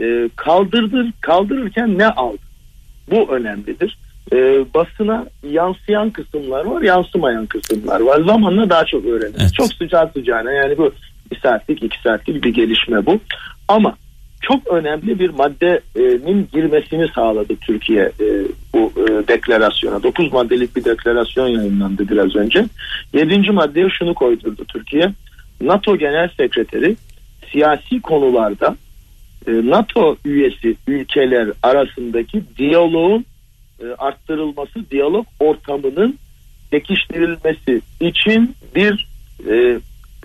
[0.00, 2.38] E, kaldırdır kaldırırken ne aldı?
[3.10, 3.98] Bu önemlidir.
[4.32, 4.36] E,
[4.74, 8.20] basına yansıyan kısımlar var, yansımayan kısımlar var.
[8.26, 9.40] Zamanla daha çok öğreniriz.
[9.40, 9.54] Evet.
[9.54, 10.92] Çok sıcak sıcağına yani bu
[11.30, 13.20] bir saatlik iki saatlik bir gelişme bu.
[13.68, 13.96] Ama
[14.42, 18.26] çok önemli bir maddenin girmesini sağladı Türkiye e,
[18.74, 20.02] bu e, deklarasyona.
[20.02, 22.66] 9 maddelik bir deklarasyon yayınlandı biraz önce.
[23.12, 23.50] 7.
[23.50, 25.12] maddeye şunu koydurdu Türkiye.
[25.60, 26.96] NATO Genel Sekreteri
[27.52, 28.76] siyasi konularda
[29.46, 33.24] e, NATO üyesi ülkeler arasındaki diyaloğun
[33.98, 36.18] arttırılması, diyalog ortamının
[36.70, 39.08] pekiştirilmesi için bir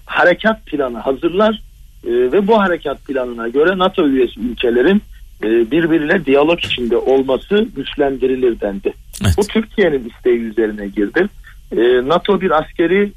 [0.09, 1.61] harekat planı hazırlar
[2.07, 5.01] e, ve bu harekat planına göre NATO üyesi ülkelerin
[5.43, 8.93] e, birbiriyle diyalog içinde olması güçlendirilir dendi.
[9.23, 9.33] Evet.
[9.37, 11.27] Bu Türkiye'nin isteği üzerine girdi.
[11.71, 13.11] E, NATO bir askeri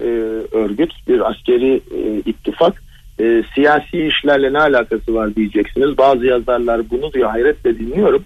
[0.00, 0.06] e,
[0.52, 2.82] örgüt, bir askeri e, ittifak.
[3.20, 5.98] E, siyasi işlerle ne alakası var diyeceksiniz.
[5.98, 8.24] Bazı yazarlar bunu diyor hayretle dinliyorum.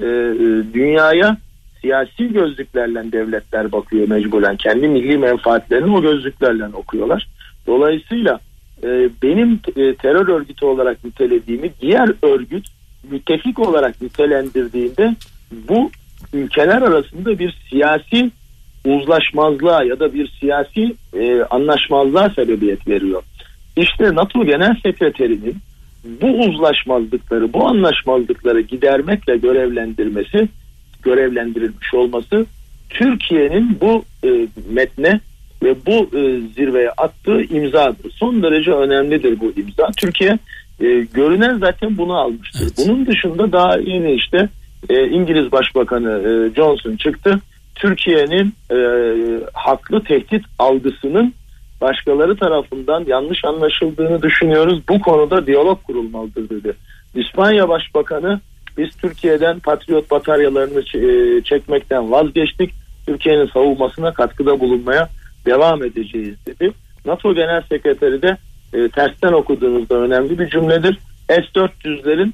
[0.00, 1.36] E, e, dünyaya
[1.80, 4.56] siyasi gözlüklerle devletler bakıyor mecburen.
[4.56, 7.28] Kendi milli menfaatlerini o gözlüklerle okuyorlar.
[7.68, 8.40] Dolayısıyla
[8.82, 12.68] e, benim e, terör örgütü olarak nitelediğimi diğer örgüt
[13.10, 15.16] müttefik olarak nitelendirdiğinde
[15.68, 15.90] bu
[16.32, 18.30] ülkeler arasında bir siyasi
[18.84, 23.22] uzlaşmazlığa ya da bir siyasi e, anlaşmazlığa sebebiyet veriyor.
[23.76, 25.56] İşte NATO Genel Sekreterinin
[26.22, 30.48] bu uzlaşmazlıkları, bu anlaşmazlıkları gidermekle görevlendirmesi,
[31.02, 32.46] görevlendirilmiş olması
[32.90, 34.28] Türkiye'nin bu e,
[34.72, 35.20] metne
[35.62, 38.10] ve bu e, zirveye attığı imzadır.
[38.10, 39.90] Son derece önemlidir bu imza.
[39.96, 40.38] Türkiye
[40.80, 42.60] e, görünen zaten bunu almıştır.
[42.62, 42.72] Evet.
[42.78, 44.48] Bunun dışında daha yeni işte
[44.88, 47.40] e, İngiliz Başbakanı e, Johnson çıktı.
[47.74, 48.78] Türkiye'nin e,
[49.52, 51.34] haklı tehdit algısının
[51.80, 54.80] başkaları tarafından yanlış anlaşıldığını düşünüyoruz.
[54.88, 56.72] Bu konuda diyalog kurulmalıdır dedi.
[57.14, 58.40] İspanya Başbakanı
[58.78, 62.70] biz Türkiye'den patriot bataryalarını e, çekmekten vazgeçtik.
[63.06, 65.08] Türkiye'nin savunmasına katkıda bulunmaya
[65.48, 66.72] devam edeceğiz dedi.
[67.06, 68.36] NATO Genel Sekreteri de
[68.72, 70.98] e, tersten okuduğunuzda önemli bir cümledir.
[71.28, 72.32] S-400'lerin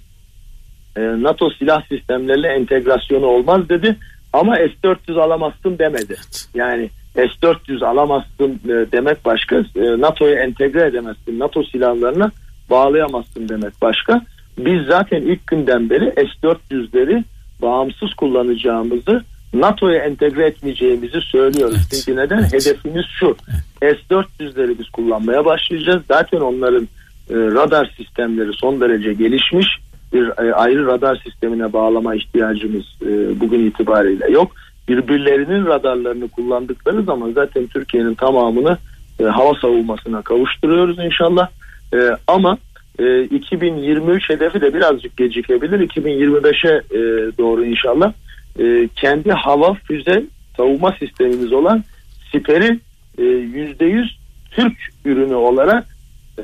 [0.97, 3.97] e, NATO silah sistemleriyle entegrasyonu olmaz dedi
[4.33, 6.17] ama S-400 alamazsın demedi.
[6.55, 12.31] Yani S-400 alamazsın e, demek başka, e, NATO'ya entegre edemezsin, NATO silahlarına
[12.71, 14.21] bağlayamazsın demek başka.
[14.59, 17.25] Biz zaten ilk günden beri S-400'leri
[17.63, 19.23] bağımsız kullanacağımızı
[19.55, 21.77] NATO'ya entegre etmeyeceğimizi söylüyoruz.
[21.77, 21.87] Evet.
[21.91, 22.39] Çünkü neden?
[22.39, 22.53] Evet.
[22.53, 23.37] Hedefimiz şu.
[23.83, 23.99] Evet.
[24.11, 26.03] S-400'leri biz kullanmaya başlayacağız.
[26.09, 26.89] Zaten onların
[27.31, 29.67] e, radar sistemleri son derece gelişmiş.
[30.13, 34.53] Bir e, ayrı radar sistemine bağlama ihtiyacımız e, bugün itibariyle yok.
[34.89, 38.79] Birbirlerinin radarlarını kullandıkları zaman zaten Türkiye'nin tamamını
[39.21, 41.49] e, hava savunmasına kavuşturuyoruz inşallah.
[41.95, 42.59] E, ama
[42.99, 45.89] e, 2023 hedefi de birazcık gecikebilir.
[45.89, 46.99] 2025'e e,
[47.39, 48.13] doğru inşallah
[48.59, 50.25] e, kendi hava füze
[50.57, 51.85] savunma sistemimiz olan
[52.33, 52.81] Siper'i
[53.19, 54.19] e, yüzde yüz
[54.51, 55.87] Türk ürünü olarak
[56.39, 56.43] e,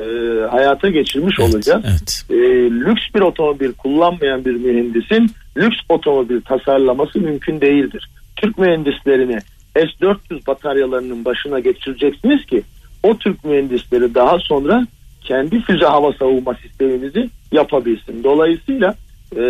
[0.51, 1.85] hayata geçirmiş Evet, olacağız.
[1.89, 2.25] evet.
[2.31, 2.37] E,
[2.71, 8.11] lüks bir otomobil kullanmayan bir mühendisin lüks otomobil tasarlaması mümkün değildir.
[8.37, 9.39] Türk mühendislerini
[9.75, 12.63] S-400 bataryalarının başına geçireceksiniz ki
[13.03, 14.87] o Türk mühendisleri daha sonra
[15.21, 18.25] kendi füze hava savunma sistemimizi yapabilsin.
[18.25, 18.95] Dolayısıyla
[19.37, 19.41] e,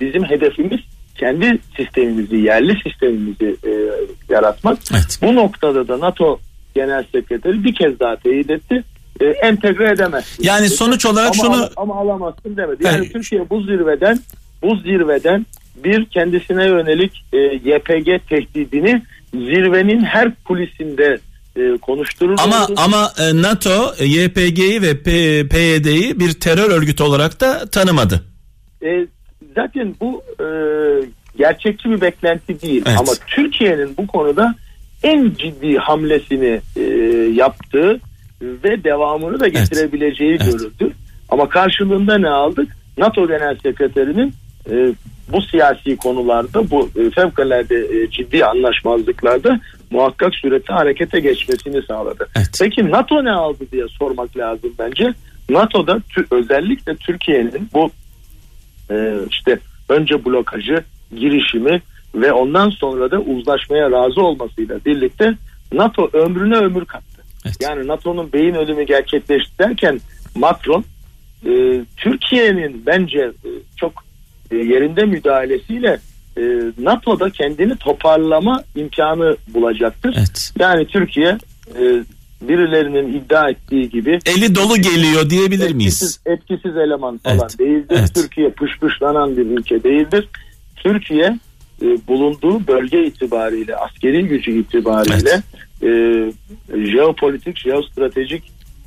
[0.00, 0.80] bizim hedefimiz
[1.14, 3.70] kendi sistemimizi, yerli sistemimizi e,
[4.28, 4.78] yaratmak.
[4.92, 5.18] Evet.
[5.22, 6.40] Bu noktada da NATO
[6.74, 8.84] Genel Sekreteri bir kez daha teyit etti.
[9.20, 10.44] E, entegre edemezsin.
[10.44, 10.70] Yani dedi.
[10.70, 12.84] sonuç olarak ama, şunu- ama alamazsın demedi.
[12.84, 13.12] Yani Evet.
[13.12, 14.20] Türkiye bu zirveden
[14.62, 15.46] bu zirveden
[15.84, 19.02] bir kendisine yönelik e, YPG tehdidini
[19.34, 21.18] zirvenin her kulisinde
[21.56, 22.36] e, konuşturur.
[22.38, 25.02] Ama ama e, NATO e, YPG'yi ve
[25.48, 28.24] PYD'yi bir terör örgütü olarak da tanımadı.
[28.82, 29.06] E,
[29.54, 30.46] zaten bu e,
[31.38, 32.82] gerçekçi bir beklenti değil.
[32.86, 32.98] Evet.
[32.98, 34.54] Ama Türkiye'nin bu konuda
[35.02, 36.82] en ciddi hamlesini e,
[37.34, 38.00] yaptığı
[38.42, 40.52] ve devamını da getirebileceği Evet.
[40.52, 40.92] görüldü.
[41.28, 42.68] Ama karşılığında ne aldık?
[42.98, 44.32] NATO Genel Sekreterinin
[44.70, 44.92] e,
[45.32, 49.60] bu siyasi konularda bu e, fevkalade e, ciddi anlaşmazlıklarda
[49.90, 52.28] muhakkak surette harekete geçmesini sağladı.
[52.36, 52.50] Evet.
[52.60, 55.14] Peki NATO ne aldı diye sormak lazım bence.
[55.50, 57.90] NATO'da tü- özellikle Türkiye'nin bu
[58.90, 60.84] e, işte önce blokajı,
[61.16, 61.82] girişimi
[62.14, 65.34] ve ondan sonra da uzlaşmaya razı olmasıyla birlikte
[65.72, 67.22] NATO ömrüne ömür kattı.
[67.46, 67.56] Evet.
[67.60, 70.00] Yani NATO'nun beyin ölümü gerçekleşti derken
[70.34, 70.84] Macron
[71.46, 73.92] e, Türkiye'nin bence e, çok
[74.50, 75.98] e, yerinde müdahalesiyle
[76.36, 76.42] e,
[76.78, 80.14] NATO'da kendini toparlama imkanı bulacaktır.
[80.18, 80.52] Evet.
[80.58, 81.38] Yani Türkiye
[81.80, 82.04] e,
[82.48, 86.02] birilerinin iddia ettiği gibi Eli dolu geliyor diyebilir miyiz?
[86.02, 87.96] etkisiz, etkisiz eleman falan Evet, değildir.
[87.98, 88.14] evet.
[88.14, 90.28] Türkiye pışpışlanan bir ülke değildir.
[90.76, 91.38] Türkiye
[91.82, 95.42] e, bulunduğu bölge itibariyle, askeri gücü itibariyle,
[95.82, 95.90] e,
[96.90, 98.42] jeopolitik, jeostratejik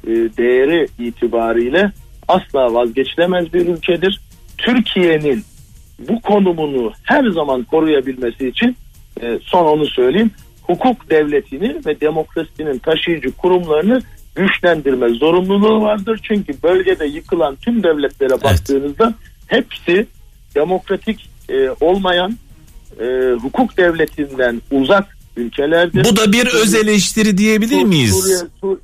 [0.08, 1.92] e, değeri itibariyle
[2.28, 4.22] asla vazgeçilemez bir ülkedir.
[4.58, 5.44] Türkiye'nin
[6.10, 8.78] bu konumunu her zaman koruyabilmesi için
[9.22, 10.32] e, son onu söyleyeyim
[10.68, 14.02] hukuk devletini ve demokrasinin taşıyıcı kurumlarını
[14.36, 16.20] güçlendirme zorunluluğu vardır.
[16.24, 19.14] Çünkü bölgede yıkılan tüm devletlere baktığınızda
[19.48, 20.08] hepsi
[20.56, 22.38] demokratik e, olmayan
[23.00, 26.04] e, hukuk devletinden uzak ülkelerdir.
[26.04, 28.22] Bu da bir öz eleştiri diyebilir miyiz?
[28.22, 28.80] Suriye, Sur-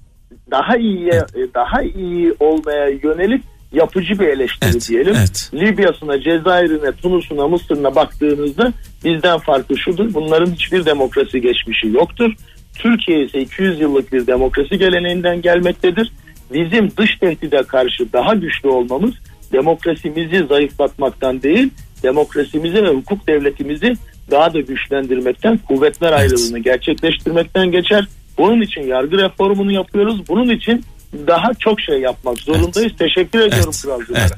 [0.51, 5.15] daha iyiye e, daha iyi olmaya yönelik yapıcı bir eleştiri Evet, diyelim.
[5.17, 5.51] evet.
[5.53, 8.73] Libya'sına, Cezayir'ine, Tunus'una, Mısır'ına baktığınızda
[9.05, 10.13] bizden farkı şudur.
[10.13, 12.33] Bunların hiçbir demokrasi geçmişi yoktur.
[12.75, 16.11] Türkiye ise 200 yıllık bir demokrasi geleneğinden gelmektedir.
[16.53, 19.11] Bizim dış tehdide karşı daha güçlü olmamız
[19.51, 21.69] demokrasimizi zayıflatmaktan değil,
[22.03, 23.93] demokrasimizi ve hukuk devletimizi
[24.31, 28.07] daha da güçlendirmekten, kuvvetler ayrılığını gerçekleştirmekten geçer.
[28.37, 30.27] Bunun için yargı reformunu yapıyoruz.
[30.27, 30.83] Bunun için
[31.27, 32.91] daha çok şey yapmak zorundayız.
[32.99, 34.19] Teşekkür ediyorum Evet, kralcılara.
[34.21, 34.33] evet.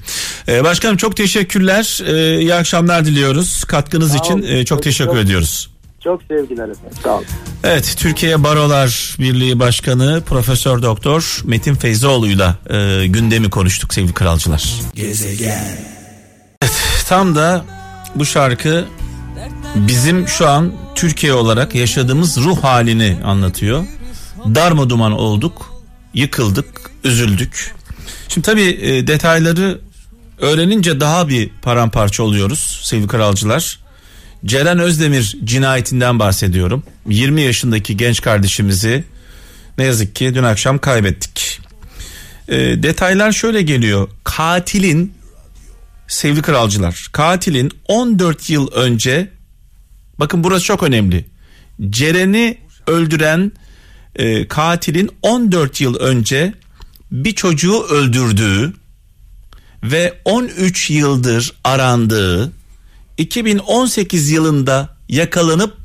[0.47, 1.99] Ee, başkanım çok teşekkürler.
[2.07, 3.63] Ee, iyi akşamlar diliyoruz.
[3.63, 4.41] Katkınız Sağ için olun.
[4.43, 5.69] e, çok Çok- teşekkür çok- ediyoruz.
[6.03, 6.97] Çok sevgiler efendim.
[7.03, 7.25] Sağ olun.
[7.63, 14.63] Evet, Türkiye Barolar Birliği Başkanı Profesör Doktor Metin Feyzoğlu'yla e, gündemi konuştuk sevgili kralcılar.
[14.95, 15.65] Gezegen.
[17.07, 17.65] Tam da
[18.15, 18.86] bu şarkı
[19.75, 23.83] bizim şu an Türkiye olarak yaşadığımız ruh halini anlatıyor.
[24.55, 25.72] Darma duman olduk,
[26.13, 26.65] yıkıldık,
[27.04, 27.76] üzüldük.
[28.28, 29.82] Şimdi tabii e, detayları
[30.38, 33.80] öğrenince daha bir paramparça oluyoruz sevgili kralcılar.
[34.45, 36.84] Ceren Özdemir cinayetinden bahsediyorum.
[37.10, 39.04] 20 yaşındaki genç kardeşimizi
[39.78, 41.62] ne yazık ki dün akşam kaybettik.
[42.47, 44.10] E, detaylar şöyle geliyor.
[44.23, 45.13] Katilin
[46.08, 49.30] sevgili kralcılar katilin 14 yıl önce
[50.19, 51.26] bakın burası çok önemli.
[51.89, 53.52] Ceren'i öldüren
[54.15, 56.54] e, katilin 14 yıl önce
[57.12, 58.73] bir çocuğu öldürdüğü
[59.84, 62.52] ve 13 yıldır arandığı
[63.17, 65.78] 2018 yılında yakalanıp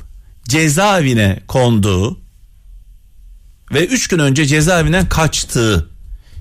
[0.49, 2.19] cezaevine konduğu
[3.73, 5.88] ve 3 gün önce cezaevinden kaçtığı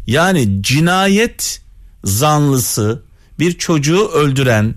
[0.08, 1.62] yani cinayet
[2.04, 3.02] zanlısı
[3.40, 4.76] bir çocuğu öldüren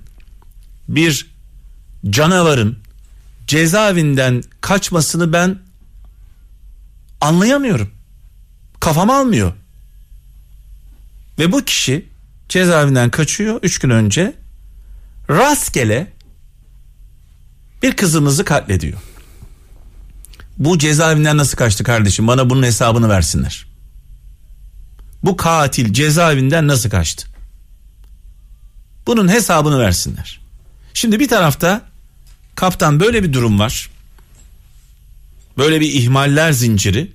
[0.89, 1.27] bir
[2.11, 2.79] canavarın
[3.47, 5.59] cezaevinden kaçmasını ben
[7.21, 7.91] anlayamıyorum.
[8.81, 9.53] Kafam almıyor.
[11.39, 12.09] Ve bu kişi
[12.49, 14.35] cezaevinden kaçıyor 3 gün önce
[15.31, 16.13] rastgele
[17.83, 18.99] bir kızımızı katlediyor.
[20.59, 22.27] Bu cezaevinden nasıl kaçtı kardeşim?
[22.27, 23.67] Bana bunun hesabını versinler.
[25.23, 27.27] Bu katil cezaevinden nasıl kaçtı?
[29.07, 30.41] Bunun hesabını versinler.
[30.95, 31.83] Şimdi bir tarafta
[32.55, 33.91] kaptan böyle bir durum var.
[35.61, 37.13] Böyle bir ihmaller zinciri.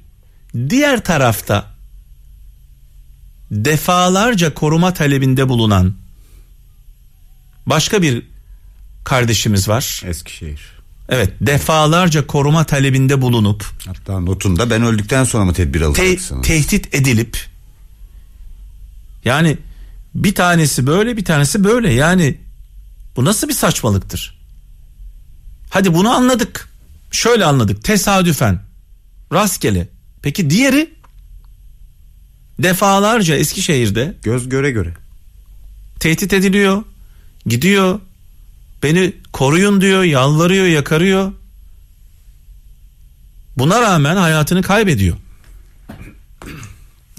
[0.70, 1.74] Diğer tarafta
[3.52, 5.94] defalarca koruma talebinde bulunan
[7.66, 8.24] başka bir
[9.04, 10.02] kardeşimiz var.
[10.06, 10.62] Eskişehir.
[11.10, 16.48] Evet defalarca koruma talebinde bulunup Hatta notunda ben öldükten sonra mı tedbir te- alacaksınız?
[16.48, 17.46] tehdit edilip
[19.26, 19.58] yani
[20.16, 22.38] bir tanesi böyle bir tanesi böyle yani
[23.16, 24.38] bu nasıl bir saçmalıktır?
[25.70, 26.70] Hadi bunu anladık.
[27.16, 28.62] Şöyle anladık tesadüfen
[29.34, 29.88] rastgele.
[30.22, 30.90] Peki diğeri
[32.60, 34.94] defalarca Eskişehir'de Göz göre göre.
[36.00, 36.84] tehdit ediliyor.
[37.46, 38.00] Gidiyor.
[38.84, 41.32] Beni koruyun diyor, yalvarıyor, yakarıyor.
[43.58, 45.18] Buna rağmen hayatını kaybediyor.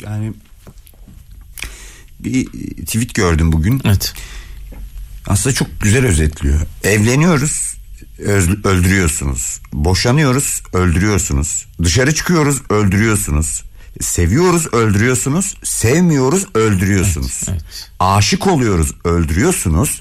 [0.02, 0.32] Yani
[2.20, 2.46] bir
[2.84, 3.80] tweet gördüm bugün.
[3.84, 4.14] Evet.
[5.26, 6.60] Aslında çok güzel özetliyor.
[6.84, 7.75] Evleniyoruz,
[8.18, 9.60] öldürüyorsunuz.
[9.72, 11.66] Boşanıyoruz, öldürüyorsunuz.
[11.82, 13.62] Dışarı çıkıyoruz, öldürüyorsunuz.
[14.00, 15.54] Seviyoruz, öldürüyorsunuz.
[15.62, 17.42] Sevmiyoruz, öldürüyorsunuz.
[17.48, 20.00] Evet, Aşık oluyoruz, öldürüyorsunuz.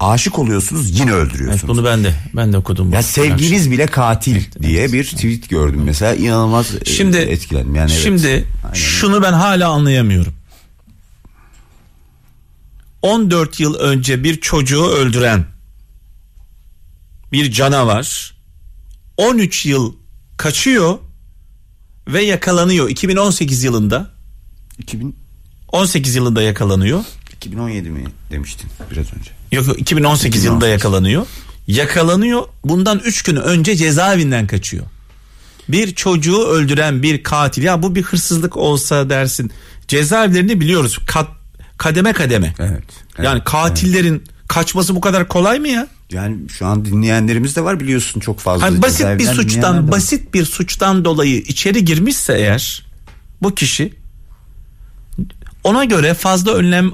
[0.00, 1.60] Aşık oluyorsunuz, yine öldürüyorsunuz.
[1.64, 2.92] Evet bunu ben de ben de okudum.
[2.92, 8.02] Ya sevginiz bile katil diye bir tweet gördüm mesela inanılmaz e, Şimdi etkilendim yani evet.
[8.02, 8.74] Şimdi Aynen.
[8.74, 10.32] şunu ben hala anlayamıyorum.
[13.02, 15.44] 14 yıl önce bir çocuğu öldüren
[17.32, 18.36] bir canavar
[19.16, 19.94] 13 yıl
[20.36, 20.98] kaçıyor
[22.08, 24.10] ve yakalanıyor 2018 yılında
[24.78, 25.16] 2000
[25.72, 27.04] 18 yılında yakalanıyor.
[27.36, 29.30] 2017 mi demiştin biraz önce.
[29.52, 31.26] Yok yok, 2018 yılında yakalanıyor.
[31.66, 32.42] Yakalanıyor.
[32.64, 34.86] Bundan 3 gün önce cezaevinden kaçıyor.
[35.68, 37.62] Bir çocuğu öldüren bir katil.
[37.62, 39.50] Ya bu bir hırsızlık olsa dersin.
[39.88, 40.98] Cezaevlerini biliyoruz.
[41.06, 41.28] Kat,
[41.78, 42.54] kademe kademe.
[42.58, 42.84] Evet.
[43.22, 45.88] yani katillerin kaçması bu kadar kolay mı ya?
[46.12, 48.66] Yani şu an dinleyenlerimiz de var biliyorsun çok fazla.
[48.66, 52.86] Hani basit bir suçtan basit bir suçtan dolayı içeri girmişse eğer
[53.42, 53.92] bu kişi
[55.64, 56.92] ona göre fazla önlem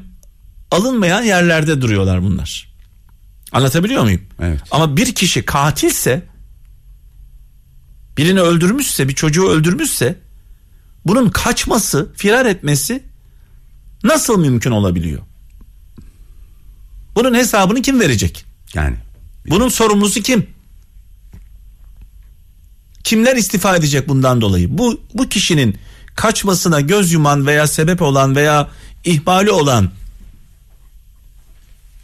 [0.70, 2.72] alınmayan yerlerde duruyorlar bunlar.
[3.52, 4.20] Anlatabiliyor muyum?
[4.40, 4.60] Evet.
[4.70, 6.22] Ama bir kişi katilse
[8.16, 10.18] birini öldürmüşse bir çocuğu öldürmüşse
[11.06, 13.02] bunun kaçması firar etmesi
[14.04, 15.22] nasıl mümkün olabiliyor?
[17.16, 18.51] Bunun hesabını kim verecek?
[18.74, 18.96] Yani
[19.50, 20.46] Bunun sorumlusu kim?
[23.04, 24.78] Kimler istifa edecek bundan dolayı?
[24.78, 25.78] Bu bu kişinin
[26.14, 28.68] kaçmasına göz yuman veya sebep olan veya
[29.04, 29.90] ihmali olan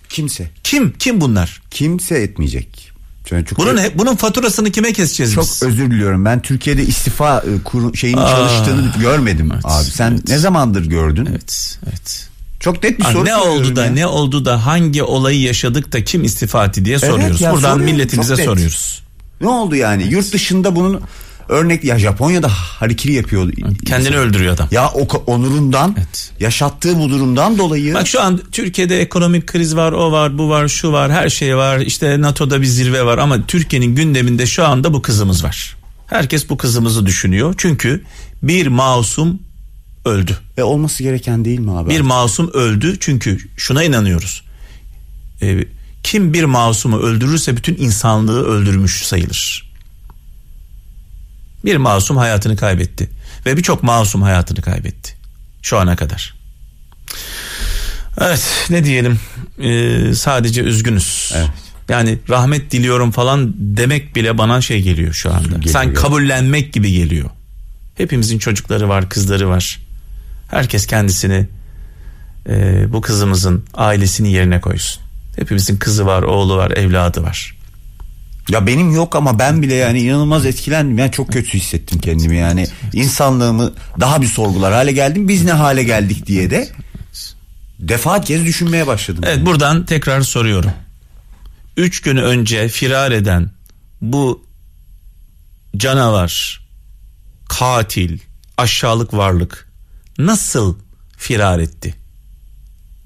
[0.09, 0.93] kimse kim?
[0.99, 1.63] Kim bunlar?
[1.71, 2.93] kimse etmeyecek.
[3.31, 5.63] Yani çok Bunun he- bunun faturasını kime keseceğiz çok biz?
[5.63, 6.25] özür diliyorum.
[6.25, 9.85] Ben Türkiye'de istifa e, kuru, şeyinin Aa, çalıştığını görmedim evet, abi.
[9.85, 10.29] Sen evet.
[10.29, 11.27] ne zamandır gördün?
[11.27, 12.29] Evet, evet.
[12.61, 13.91] Çok net bir Ha, soru ne oldu da ya.
[13.91, 17.41] ne oldu da hangi olayı yaşadık da kim istifa etti diye soruyoruz.
[17.41, 17.95] ya, Buradan soruyorum.
[17.95, 18.47] milletimize Çok net.
[18.47, 19.03] soruyoruz.
[19.41, 20.07] Ne oldu yani?
[20.13, 21.01] Yurt dışında bunun
[21.49, 23.53] örnek ya Japonya'da harikiri yapıyor.
[23.87, 24.69] Kendini öldürüyor adam.
[24.71, 26.31] Ya o onurundan Evet.
[26.41, 30.69] yaşattığı bu durumdan dolayı Bak şu an Türkiye'de ekonomik kriz var, o var, bu var,
[30.69, 31.79] şu var, her şey var.
[31.79, 35.77] İşte NATO'da bir zirve var ama Türkiye'nin gündeminde şu anda bu kızımız var.
[36.07, 37.55] Herkes bu kızımızı düşünüyor.
[37.59, 38.03] Çünkü
[38.43, 39.39] bir masum
[40.05, 40.39] öldü.
[40.57, 41.91] e, olması gereken değil mi abi?
[41.91, 44.43] Bir masum öldü çünkü şuna inanıyoruz.
[45.43, 45.65] Ee,
[46.03, 49.73] kim bir masumu öldürürse bütün insanlığı öldürmüş sayılır.
[51.65, 53.11] Bir masum hayatını kaybetti
[53.47, 55.15] ve birçok masum hayatını kaybetti
[55.63, 56.35] şu ana kadar.
[58.21, 59.21] Evet ne diyelim
[59.63, 61.33] Ee, sadece üzgünüz.
[61.37, 61.49] Evet.
[61.89, 65.57] Yani rahmet diliyorum falan demek bile bana şey geliyor şu anda.
[65.57, 65.95] Geliyor, geliyor.
[65.95, 67.31] kabullenmek gibi geliyor.
[67.95, 69.79] Hepimizin çocukları var, kızları var.
[70.49, 71.49] Herkes kendisini
[72.49, 75.03] e, bu kızımızın ailesini yerine koysun.
[75.37, 77.59] Hepimizin kızı var, oğlu var, evladı var.
[78.49, 80.99] Ya benim yok ama ben bile yani inanılmaz etkilendim.
[80.99, 82.67] Yani çok kötü hissettim kendimi yani.
[82.93, 85.29] insanlığımı daha bir sorgular hale geldim.
[85.29, 86.69] Biz ne hale geldik diye de
[87.79, 89.25] defaat kez düşünmeye başladım.
[89.27, 90.71] Evet buradan tekrar soruyorum.
[91.77, 93.51] Üç gün önce firar eden
[94.01, 94.45] bu
[95.77, 96.61] canavar,
[97.49, 98.19] katil,
[98.57, 99.68] aşağılık varlık
[100.19, 100.75] nasıl
[101.17, 101.95] firar etti?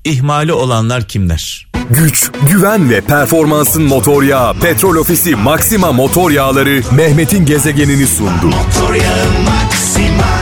[0.04, 1.68] İhmali olanlar kimler?
[1.90, 8.46] Güç, güven ve performansın motor yağı Petrol Ofisi Maxima motor yağları Mehmet'in gezegenini sundu.
[8.46, 10.41] Motor yağı Maxima